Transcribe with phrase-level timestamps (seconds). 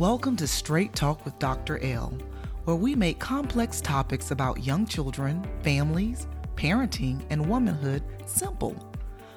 [0.00, 1.78] Welcome to Straight Talk with Dr.
[1.84, 2.16] L,
[2.64, 8.74] where we make complex topics about young children, families, parenting, and womanhood simple.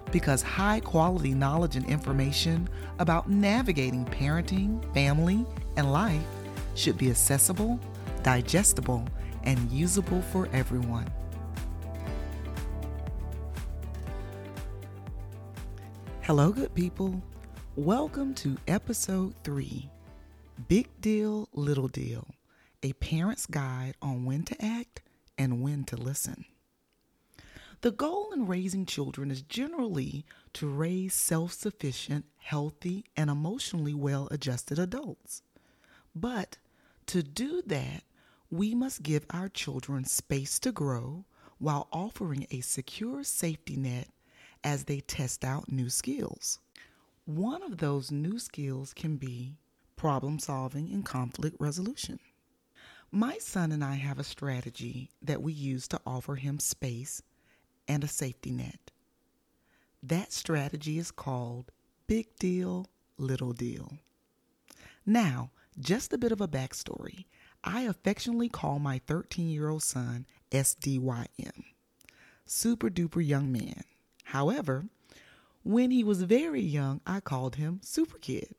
[0.10, 5.46] Because high quality knowledge and information about navigating parenting, family,
[5.76, 6.24] and life
[6.76, 7.78] should be accessible,
[8.24, 9.06] digestible,
[9.44, 11.12] and usable for everyone.
[16.22, 17.22] Hello, good people.
[17.76, 19.90] Welcome to episode three
[20.67, 22.27] Big Deal, Little Deal
[22.84, 25.02] A Parent's Guide on When to Act
[25.35, 26.45] and When to Listen.
[27.81, 34.27] The goal in raising children is generally to raise self sufficient, healthy, and emotionally well
[34.29, 35.41] adjusted adults.
[36.16, 36.59] But
[37.07, 38.04] to do that,
[38.51, 41.26] we must give our children space to grow
[41.57, 44.07] while offering a secure safety net
[44.63, 46.59] as they test out new skills.
[47.26, 49.57] One of those new skills can be
[50.03, 52.20] problem solving and conflict resolution.
[53.09, 57.21] My son and I have a strategy that we use to offer him space
[57.87, 58.91] and a safety net.
[60.04, 61.71] That strategy is called
[62.05, 62.87] Big Deal,
[63.18, 63.93] Little Deal.
[65.06, 67.24] Now, just a bit of a backstory.
[67.64, 71.64] I affectionately call my 13 year old son SDYM,
[72.46, 73.86] super duper young man.
[74.26, 74.84] However,
[75.64, 78.56] when he was very young, I called him Super Kid,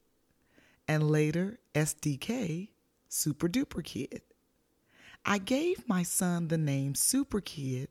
[0.89, 2.69] and later SDK,
[3.09, 4.23] Super Duper Kid.
[5.25, 7.89] I gave my son the name Super Kid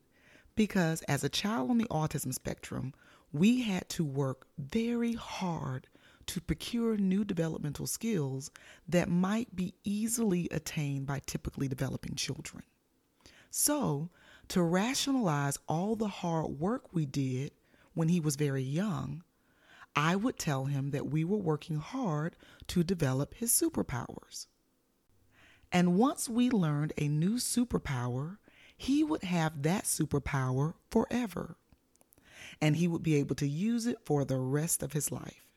[0.56, 2.94] because as a child on the autism spectrum,
[3.32, 5.88] we had to work very hard
[6.28, 8.52] to procure new developmental skills
[8.88, 12.64] that might be easily attained by typically developing children.
[13.50, 14.10] So,
[14.50, 17.52] to rationalize all the hard work we did
[17.94, 19.24] when he was very young,
[19.96, 22.36] I would tell him that we were working hard
[22.68, 24.48] to develop his superpowers.
[25.72, 28.38] And once we learned a new superpower,
[28.76, 31.58] he would have that superpower forever.
[32.62, 35.48] And he would be able to use it for the rest of his life.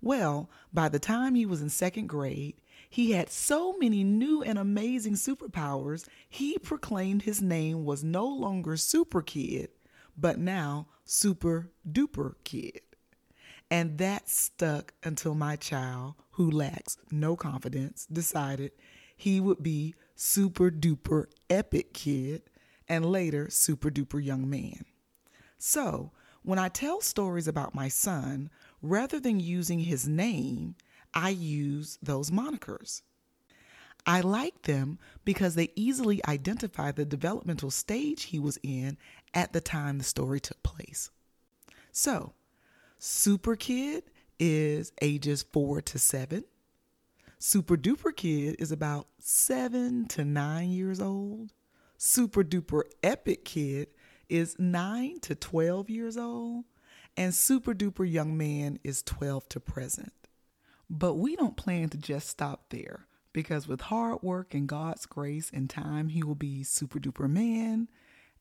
[0.00, 4.58] Well, by the time he was in second grade, he had so many new and
[4.58, 9.70] amazing superpowers, he proclaimed his name was no longer Super Kid,
[10.16, 12.82] but now Super Duper Kid.
[13.74, 18.70] And that stuck until my child, who lacks no confidence, decided
[19.16, 22.42] he would be Super Duper Epic Kid
[22.88, 24.84] and later Super Duper Young Man.
[25.58, 26.12] So,
[26.44, 28.48] when I tell stories about my son,
[28.80, 30.76] rather than using his name,
[31.12, 33.02] I use those monikers.
[34.06, 38.98] I like them because they easily identify the developmental stage he was in
[39.34, 41.10] at the time the story took place.
[41.90, 42.34] So,
[43.06, 44.04] Super Kid
[44.38, 46.42] is ages four to seven.
[47.38, 51.52] Super Duper Kid is about seven to nine years old.
[51.98, 53.88] Super Duper Epic Kid
[54.30, 56.64] is 9 to 12 years old,
[57.14, 60.14] and Super Duper Young Man is 12 to present.
[60.88, 65.50] But we don't plan to just stop there because with hard work and God's grace
[65.52, 67.90] and time, he will be Super Duper Man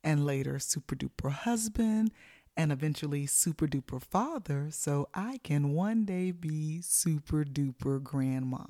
[0.05, 2.11] and later Super Duper Husband
[2.55, 8.65] and eventually Super Duper Father so I can one day be Super Duper Grandma.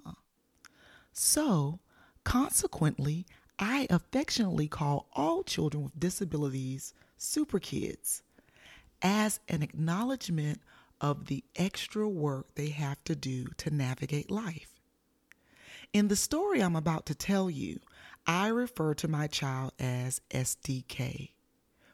[1.11, 1.79] So,
[2.23, 3.25] consequently,
[3.59, 8.23] I affectionately call all children with disabilities super kids
[9.01, 10.61] as an acknowledgement
[10.99, 14.79] of the extra work they have to do to navigate life.
[15.91, 17.79] In the story I'm about to tell you,
[18.25, 21.31] I refer to my child as SDK,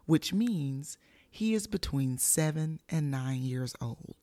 [0.06, 0.97] which means
[1.29, 4.16] he is between seven and nine years old.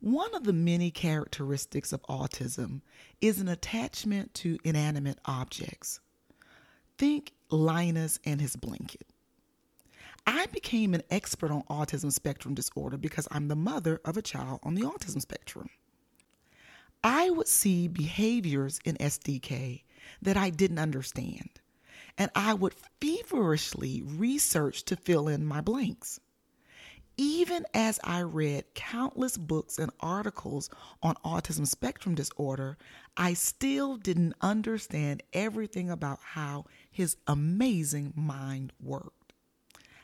[0.00, 2.82] One of the many characteristics of autism
[3.20, 6.00] is an attachment to inanimate objects.
[6.96, 9.06] Think Linus and his blanket.
[10.26, 14.60] I became an expert on autism spectrum disorder because I'm the mother of a child
[14.62, 15.70] on the autism spectrum.
[17.02, 19.82] I would see behaviors in SDK
[20.20, 21.60] that I didn't understand,
[22.18, 26.20] and I would feverishly research to fill in my blanks.
[27.16, 30.70] Even as I read countless books and articles
[31.02, 32.76] on autism spectrum disorder,
[33.16, 39.32] I still didn't understand everything about how his amazing mind worked.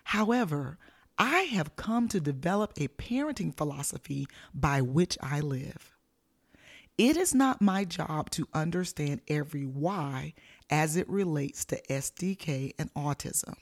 [0.05, 0.79] However,
[1.17, 5.94] I have come to develop a parenting philosophy by which I live.
[6.97, 10.35] It is not my job to understand every why
[10.71, 13.55] as it relates to SDK and autism,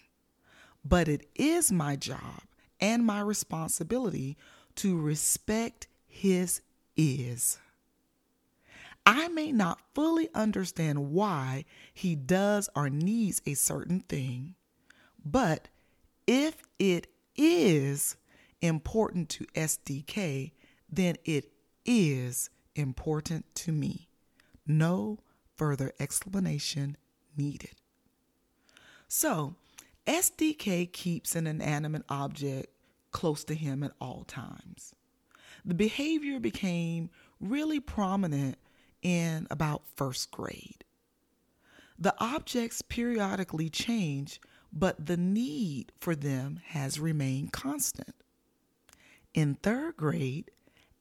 [0.85, 2.43] but it is my job
[2.79, 4.37] and my responsibility
[4.77, 6.61] to respect his
[6.95, 7.59] is.
[9.07, 11.65] I may not fully understand why
[11.95, 14.57] he does or needs a certain thing,
[15.25, 15.69] but
[16.27, 18.17] if it is
[18.61, 20.53] important to SDK,
[20.91, 21.51] then it
[21.85, 24.09] is important to me.
[24.67, 25.19] No
[25.57, 26.97] further explanation
[27.37, 27.75] needed.
[29.09, 29.57] So,
[30.07, 32.69] SDK keeps an inanimate object
[33.11, 34.95] close to him at all times.
[35.65, 37.11] The behavior became
[37.41, 38.57] really prominent
[39.03, 40.85] in about first grade.
[41.99, 44.41] The objects periodically change,
[44.73, 48.15] but the need for them has remained constant.
[49.35, 50.51] In third grade,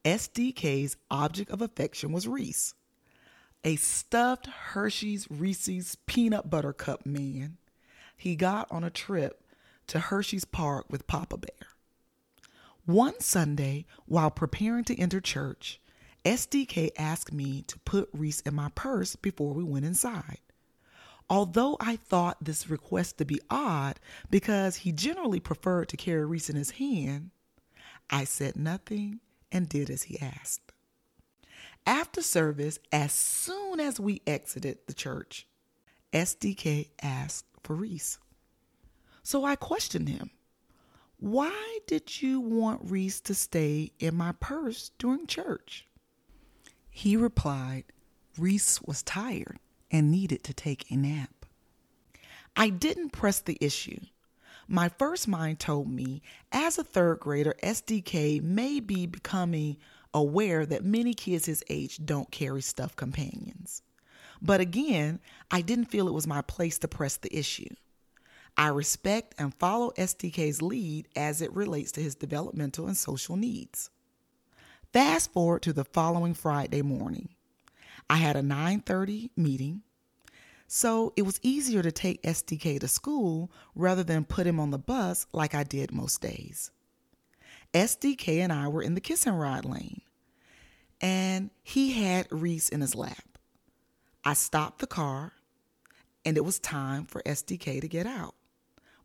[0.04, 2.74] SDK's object of affection was Reese,
[3.64, 7.58] a stuffed Hershey's Reese's peanut butter cup man
[8.16, 9.44] he got on a trip
[9.88, 11.68] to Hershey's Park with Papa Bear.
[12.84, 15.80] One Sunday, while preparing to enter church,
[16.24, 20.38] SDK asked me to put Reese in my purse before we went inside.
[21.28, 23.98] Although I thought this request to be odd
[24.30, 27.30] because he generally preferred to carry Reese in his hand,
[28.08, 29.20] I said nothing
[29.52, 30.72] and did as he asked.
[31.86, 35.46] After service, as soon as we exited the church,
[36.12, 38.18] SDK asked for Reese.
[39.22, 40.30] So I questioned him.
[41.18, 45.86] Why did you want Reese to stay in my purse during church?
[46.90, 47.84] He replied,
[48.36, 49.58] Reese was tired
[49.90, 51.46] and needed to take a nap.
[52.56, 54.00] I didn't press the issue.
[54.68, 59.76] My first mind told me, as a third grader, SDK may be becoming
[60.14, 63.82] aware that many kids his age don't carry stuffed companions.
[64.40, 65.20] But again,
[65.50, 67.74] I didn't feel it was my place to press the issue.
[68.56, 73.88] I respect and follow SDK's lead as it relates to his developmental and social needs.
[74.92, 77.30] Fast forward to the following Friday morning.
[78.10, 79.82] I had a 9:30 meeting.
[80.74, 84.78] So it was easier to take SDK to school rather than put him on the
[84.78, 86.70] bus like I did most days.
[87.74, 90.00] SDK and I were in the kiss and ride lane,
[90.98, 93.38] and he had Reese in his lap.
[94.24, 95.32] I stopped the car,
[96.24, 98.34] and it was time for SDK to get out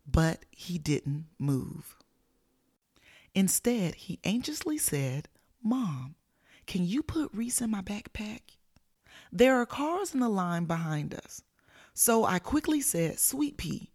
[0.10, 1.98] but he didn't move.
[3.36, 5.28] Instead, he anxiously said,
[5.62, 6.16] Mom,
[6.66, 8.40] can you put Reese in my backpack?
[9.32, 11.42] There are cars in the line behind us.
[12.00, 13.90] So I quickly said, Sweet pea,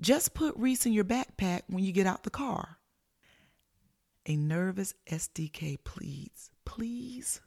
[0.00, 2.78] just put Reese in your backpack when you get out the car.
[4.24, 7.42] A nervous SDK pleads, Please?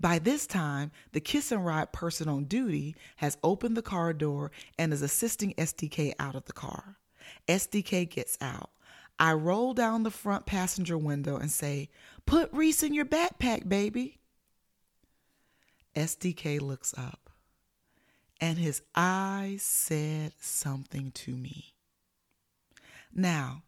[0.00, 4.50] By this time, the kiss and ride person on duty has opened the car door
[4.76, 6.96] and is assisting SDK out of the car.
[7.46, 8.70] SDK gets out.
[9.16, 11.88] I roll down the front passenger window and say,
[12.26, 14.18] Put Reese in your backpack, baby.
[15.94, 17.21] SDK looks up,
[18.42, 21.74] and his eyes said something to me.
[23.14, 23.62] Now,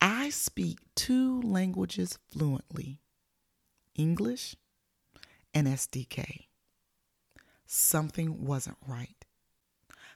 [0.00, 2.98] I speak two languages fluently
[3.94, 4.56] English
[5.52, 6.46] and SDK.
[7.66, 9.24] Something wasn't right.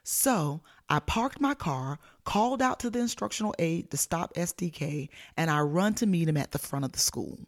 [0.03, 5.51] So I parked my car, called out to the instructional aide to stop SDK, and
[5.51, 7.39] I run to meet him at the front of the school.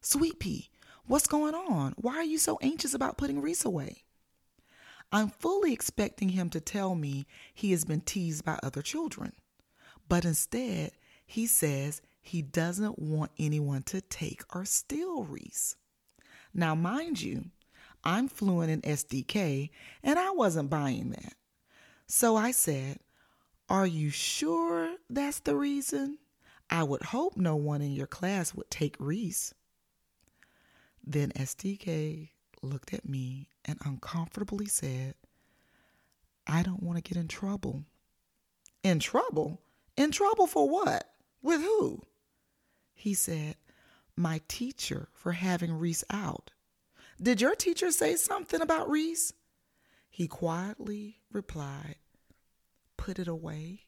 [0.00, 0.68] Sweet Pea,
[1.06, 1.94] what's going on?
[1.96, 4.02] Why are you so anxious about putting Reese away?
[5.12, 9.32] I'm fully expecting him to tell me he has been teased by other children.
[10.08, 10.92] But instead,
[11.26, 15.76] he says he doesn't want anyone to take or steal Reese.
[16.54, 17.46] Now, mind you,
[18.04, 19.70] I'm fluent in SDK
[20.02, 21.34] and I wasn't buying that.
[22.06, 22.98] So I said,
[23.68, 26.18] Are you sure that's the reason?
[26.70, 29.52] I would hope no one in your class would take Reese.
[31.04, 32.30] Then SDK
[32.62, 35.14] looked at me and uncomfortably said,
[36.46, 37.84] I don't want to get in trouble.
[38.82, 39.60] In trouble?
[39.96, 41.08] In trouble for what?
[41.42, 42.02] With who?
[42.94, 43.56] He said,
[44.16, 46.50] my teacher for having Reese out.
[47.20, 49.32] Did your teacher say something about Reese?
[50.10, 51.96] He quietly replied,
[52.96, 53.80] Put it away.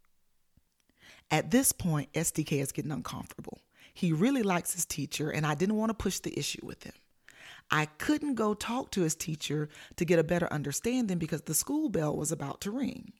[1.30, 3.60] At this point, SDK is getting uncomfortable.
[3.92, 6.94] He really likes his teacher, and I didn't want to push the issue with him.
[7.70, 11.88] I couldn't go talk to his teacher to get a better understanding because the school
[11.88, 13.12] bell was about to ring.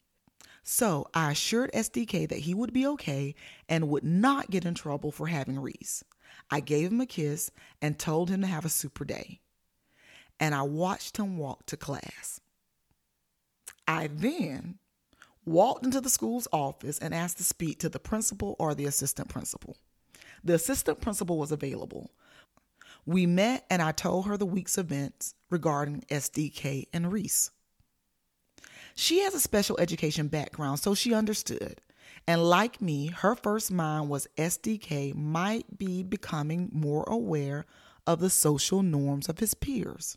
[0.62, 3.34] So I assured SDK that he would be okay
[3.68, 6.02] and would not get in trouble for having Reese.
[6.50, 7.50] I gave him a kiss
[7.82, 9.40] and told him to have a super day.
[10.40, 12.40] And I watched him walk to class.
[13.86, 14.78] I then
[15.44, 19.28] walked into the school's office and asked to speak to the principal or the assistant
[19.28, 19.76] principal.
[20.42, 22.10] The assistant principal was available.
[23.06, 27.50] We met and I told her the week's events regarding SDK and Reese.
[28.94, 31.80] She has a special education background, so she understood.
[32.26, 37.66] And like me, her first mind was SDK might be becoming more aware
[38.06, 40.16] of the social norms of his peers.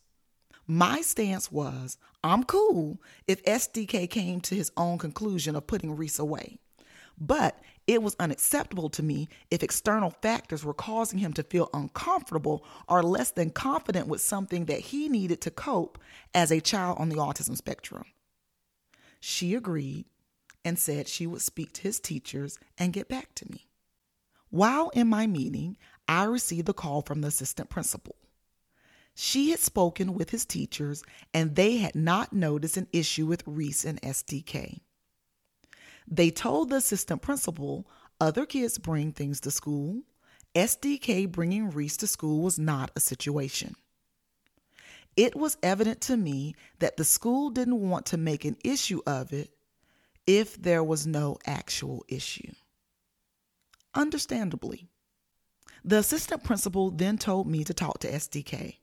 [0.66, 6.20] My stance was I'm cool if SDK came to his own conclusion of putting Reese
[6.20, 6.60] away.
[7.18, 12.66] But it was unacceptable to me if external factors were causing him to feel uncomfortable
[12.88, 15.98] or less than confident with something that he needed to cope
[16.34, 18.04] as a child on the autism spectrum.
[19.22, 20.06] She agreed
[20.66, 23.68] and said she would speak to his teachers and get back to me.
[24.50, 25.78] While in my meeting,
[26.08, 28.16] I received a call from the assistant principal.
[29.16, 31.04] She had spoken with his teachers
[31.34, 34.82] and they had not noticed an issue with Reese and SDK.
[36.08, 37.88] They told the assistant principal
[38.20, 40.04] other kids bring things to school.
[40.56, 43.76] SDK bringing Reese to school was not a situation.
[45.16, 49.34] It was evident to me that the school didn't want to make an issue of
[49.34, 49.50] it
[50.26, 52.52] if there was no actual issue.
[53.94, 54.88] Understandably.
[55.84, 58.78] The assistant principal then told me to talk to SDK,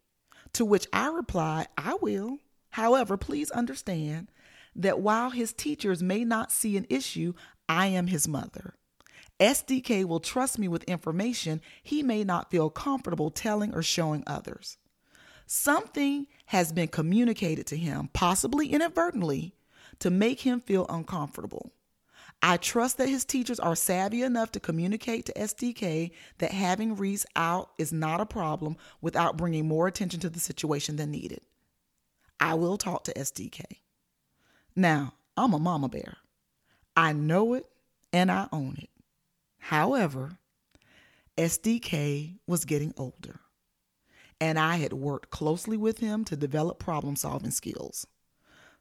[0.54, 2.38] to which I replied, I will.
[2.70, 4.30] However, please understand
[4.76, 7.34] that while his teachers may not see an issue,
[7.68, 8.74] I am his mother.
[9.40, 14.78] SDK will trust me with information he may not feel comfortable telling or showing others.
[15.46, 19.54] Something has been communicated to him, possibly inadvertently,
[19.98, 21.72] to make him feel uncomfortable.
[22.42, 27.26] I trust that his teachers are savvy enough to communicate to SDK that having Reese
[27.36, 31.40] out is not a problem without bringing more attention to the situation than needed.
[32.40, 33.62] I will talk to SDK.
[34.76, 36.16] Now, I'm a mama bear.
[36.96, 37.66] I know it
[38.12, 38.90] and I own it.
[39.58, 40.38] However,
[41.36, 43.40] SDK was getting older
[44.40, 48.06] and I had worked closely with him to develop problem solving skills.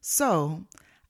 [0.01, 0.65] So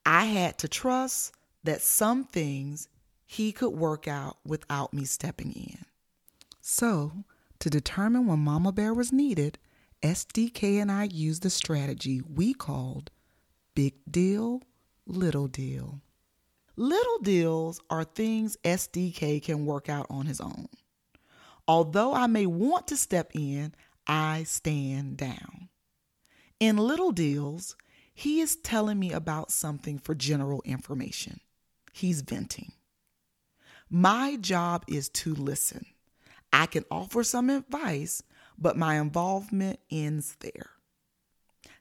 [0.05, 2.87] I had to trust that some things
[3.25, 5.85] he could work out without me stepping in.
[6.61, 7.23] So,
[7.59, 9.57] to determine when Mama Bear was needed,
[10.01, 13.09] SDK and I used a strategy we called
[13.73, 14.61] Big Deal,
[15.05, 16.01] Little Deal.
[16.75, 20.67] Little deals are things SDK can work out on his own.
[21.67, 23.75] Although I may want to step in,
[24.07, 25.69] I stand down.
[26.59, 27.75] In little deals,
[28.13, 31.39] he is telling me about something for general information.
[31.91, 32.71] He's venting.
[33.89, 35.85] My job is to listen.
[36.51, 38.23] I can offer some advice,
[38.57, 40.72] but my involvement ends there.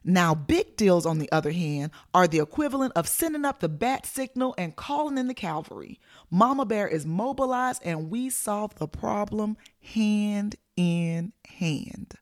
[0.03, 4.05] Now, big deals, on the other hand, are the equivalent of sending up the bat
[4.05, 5.99] signal and calling in the cavalry.
[6.29, 12.15] Mama Bear is mobilized and we solve the problem hand in hand.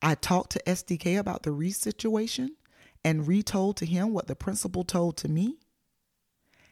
[0.00, 2.56] I talked to SDK about the Reese situation
[3.04, 5.58] and retold to him what the principal told to me.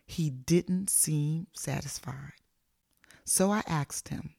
[0.07, 2.33] He didn't seem satisfied.
[3.25, 4.35] So I asked him,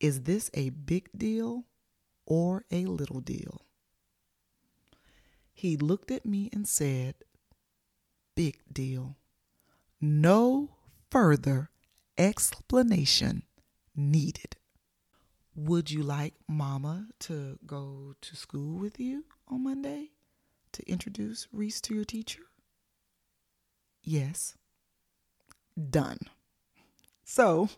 [0.00, 1.66] Is this a big deal
[2.26, 3.60] or a little deal?
[5.52, 7.14] He looked at me and said,
[8.34, 9.16] Big deal.
[10.00, 10.76] No
[11.10, 11.70] further
[12.16, 13.42] explanation
[13.94, 14.56] needed.
[15.54, 20.12] Would you like Mama to go to school with you on Monday
[20.72, 22.42] to introduce Reese to your teacher?
[24.02, 24.54] Yes.
[25.90, 26.18] Done.
[27.24, 27.68] So,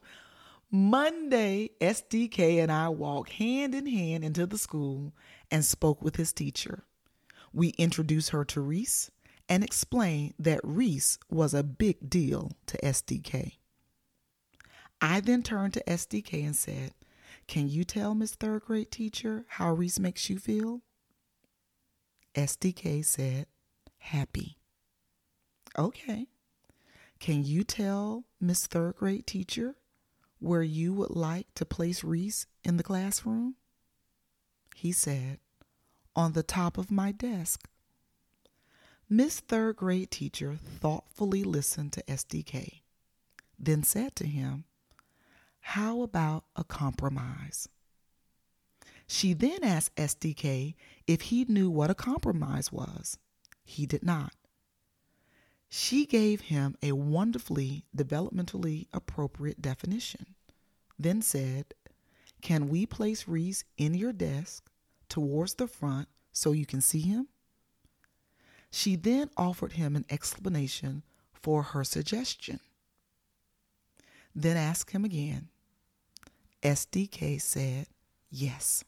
[0.70, 5.12] Monday, SDK and I walked hand in hand into the school
[5.50, 6.84] and spoke with his teacher.
[7.52, 9.10] We introduced her to Reese
[9.48, 13.56] and explained that Reese was a big deal to SDK.
[15.00, 16.92] I then turned to SDK and said,
[17.48, 20.80] Can you tell Miss Third Grade Teacher how Reese makes you feel?
[22.34, 23.46] SDK said,
[23.98, 24.56] Happy.
[25.78, 26.28] Okay.
[27.18, 29.76] Can you tell Miss Third Grade Teacher
[30.38, 33.56] where you would like to place Reese in the classroom?
[34.74, 35.38] He said,
[36.14, 37.68] on the top of my desk.
[39.08, 42.80] Miss Third Grade Teacher thoughtfully listened to SDK,
[43.58, 44.64] then said to him,
[45.60, 47.68] How about a compromise?
[49.06, 50.74] She then asked SDK
[51.06, 53.18] if he knew what a compromise was.
[53.64, 54.32] He did not.
[55.68, 60.34] She gave him a wonderfully developmentally appropriate definition,
[60.98, 61.74] then said,
[62.40, 64.70] Can we place Reese in your desk
[65.12, 67.28] towards the front so you can see him?
[68.70, 71.02] She then offered him an explanation
[71.34, 72.60] for her suggestion.
[74.34, 75.48] Then asked him again.
[76.62, 77.88] SDK said,
[78.30, 78.84] Yes.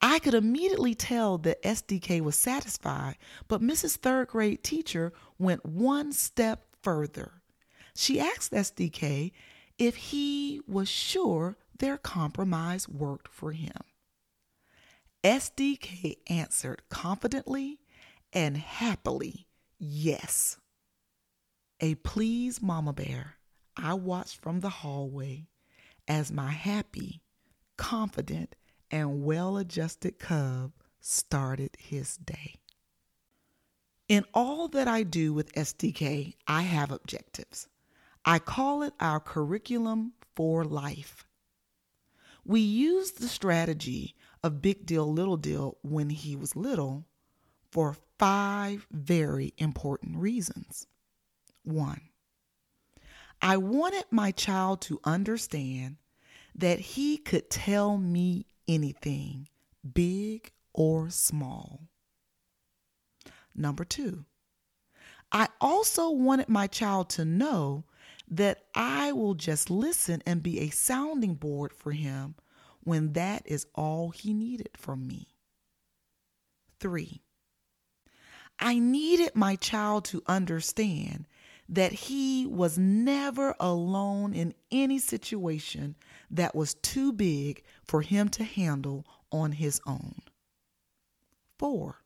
[0.00, 3.98] I could immediately tell that SDK was satisfied, but Mrs.
[3.98, 7.34] Third Grade Teacher went one step further.
[7.94, 9.30] She asked SDK
[9.78, 13.76] if he was sure their compromise worked for him.
[15.24, 17.78] SDK answered confidently
[18.32, 19.46] and happily,
[19.78, 20.56] yes.
[21.80, 23.36] A pleased mama bear,
[23.76, 25.46] I watched from the hallway
[26.08, 27.22] as my happy,
[27.76, 28.56] confident,
[28.90, 32.56] and well adjusted cub started his day.
[34.08, 37.68] In all that I do with SDK, I have objectives.
[38.24, 41.24] I call it our curriculum for life.
[42.44, 47.06] We used the strategy of big deal, little deal when he was little
[47.70, 50.86] for five very important reasons.
[51.62, 52.00] One,
[53.40, 55.96] I wanted my child to understand
[56.54, 59.48] that he could tell me anything,
[59.94, 61.88] big or small.
[63.54, 64.24] Number two,
[65.30, 67.84] I also wanted my child to know
[68.32, 72.34] that I will just listen and be a sounding board for him
[72.82, 75.28] when that is all he needed from me.
[76.80, 77.20] Three,
[78.58, 81.26] I needed my child to understand
[81.68, 85.94] that he was never alone in any situation
[86.30, 90.22] that was too big for him to handle on his own.
[91.58, 92.02] Four,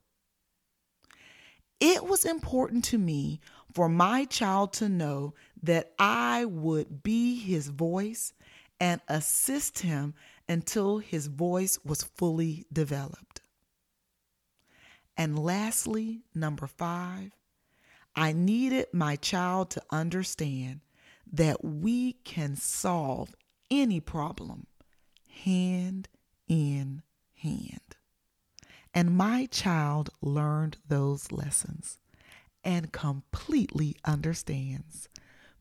[1.79, 3.39] it was important to me
[3.73, 8.33] for my child to know that I would be his voice
[8.79, 10.13] and assist him
[10.47, 13.41] until his voice was fully developed.
[15.17, 17.31] And lastly, number five,
[18.15, 20.81] I needed my child to understand
[21.31, 23.33] that we can solve
[23.69, 24.67] any problem
[25.43, 26.07] hand
[26.47, 27.01] in
[27.35, 27.95] hand.
[28.93, 31.99] And my child learned those lessons
[32.63, 35.09] and completely understands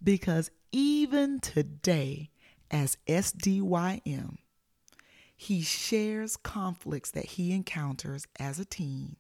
[0.03, 2.31] because even today,
[2.71, 4.37] as SDYM,
[5.37, 9.17] he shares conflicts that he encounters as a teen.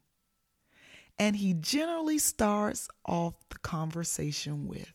[1.18, 4.92] And he generally starts off the conversation with,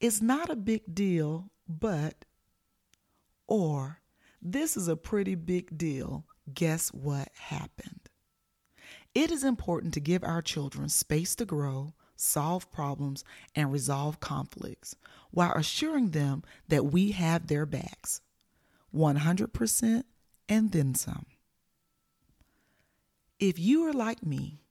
[0.00, 2.24] It's not a big deal, but,
[3.46, 4.00] or,
[4.40, 6.24] This is a pretty big deal.
[6.52, 8.08] Guess what happened?
[9.14, 13.24] It is important to give our children space to grow, solve problems,
[13.54, 14.96] and resolve conflicts
[15.30, 18.20] while assuring them that we have their backs
[18.94, 20.02] 100%
[20.48, 21.26] and then some.
[23.38, 24.62] If you are like me,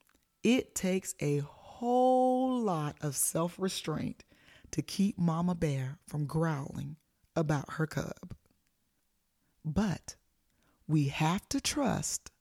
[0.43, 4.23] it takes a whole lot of self restraint
[4.71, 6.95] to keep Mama Bear from growling
[7.35, 8.35] about her cub.
[9.63, 10.15] But
[10.87, 12.31] we have to trust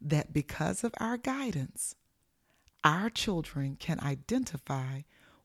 [0.00, 1.94] that because of our guidance,
[2.84, 5.02] our children can identify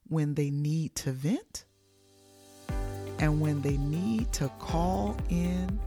[0.08, 1.66] when they need to vent
[3.20, 5.78] and when they need to call in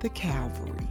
[0.00, 0.86] the cavalry.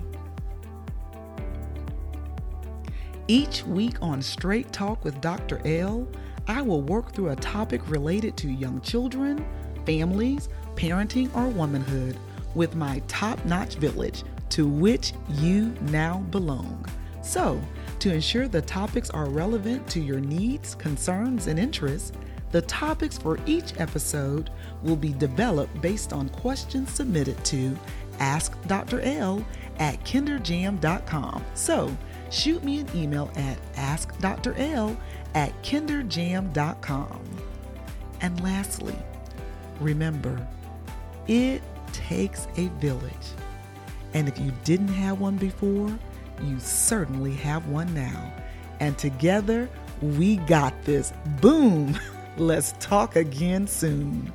[3.28, 5.62] Each week on Straight Talk with Dr.
[5.66, 6.08] L,
[6.48, 9.46] I will work through a topic related to young children,
[9.86, 12.18] families, parenting, or womanhood
[12.56, 16.86] with my top notch village to which you now belong.
[17.28, 17.62] So,
[18.00, 22.14] to ensure the topics are relevant to your needs, concerns, and interests,
[22.52, 24.50] the topics for each episode
[24.82, 27.78] will be developed based on questions submitted to
[28.20, 29.44] askdrl
[29.78, 31.44] at kinderjam.com.
[31.54, 31.96] So,
[32.32, 34.96] shoot me an email at askdrl
[35.36, 37.24] at kinderjam.com.
[38.22, 38.96] And lastly,
[39.82, 40.48] remember,
[41.28, 41.62] it
[41.92, 43.12] takes a village.
[44.14, 45.92] And if you didn't have one before,
[46.44, 48.34] you certainly have one now.
[48.80, 49.70] And together,
[50.02, 51.14] we got this.
[51.42, 52.00] Boom!
[52.38, 54.32] Let's talk again soon.